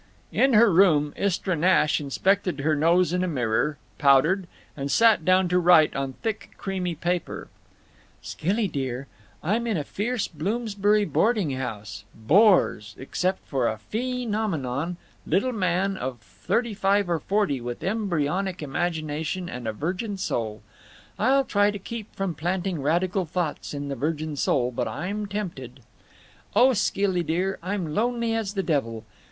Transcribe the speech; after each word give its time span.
In 0.31 0.53
her 0.53 0.73
room 0.73 1.13
Istra 1.15 1.55
Nash 1.55 2.01
inspected 2.01 2.61
her 2.61 2.75
nose 2.75 3.13
in 3.13 3.23
a 3.23 3.27
mirror, 3.27 3.77
powdered, 3.99 4.47
and 4.75 4.89
sat 4.89 5.23
down 5.23 5.47
to 5.49 5.59
write, 5.59 5.95
on 5.95 6.13
thick 6.13 6.49
creamy 6.57 6.95
paper: 6.95 7.49
Skilly 8.19 8.67
dear, 8.67 9.05
I'm 9.43 9.67
in 9.67 9.77
a 9.77 9.83
fierce 9.83 10.27
Bloomsbury 10.27 11.05
boarding 11.05 11.51
house—bores 11.51 12.95
—except 12.97 13.47
for 13.47 13.67
a 13.67 13.77
Phe 13.77 14.25
nomenon—little 14.25 15.51
man 15.51 15.97
of 15.97 16.17
35 16.21 17.07
or 17.07 17.19
40 17.19 17.61
with 17.61 17.83
embryonic 17.83 18.63
imagination 18.63 19.47
& 19.49 19.49
a 19.67 19.71
virgin 19.71 20.17
soul. 20.17 20.63
I'll 21.19 21.45
try 21.45 21.69
to 21.69 21.77
keep 21.77 22.15
from 22.15 22.33
planting 22.33 22.81
radical 22.81 23.25
thoughts 23.27 23.71
in 23.71 23.87
the 23.87 23.95
virgin 23.95 24.35
soul, 24.35 24.71
but 24.71 24.87
I'm 24.87 25.27
tempted. 25.27 25.81
Oh 26.55 26.73
Skilly 26.73 27.21
dear 27.21 27.59
I'm 27.61 27.93
lonely 27.93 28.33
as 28.33 28.55
the 28.55 28.63
devil. 28.63 29.05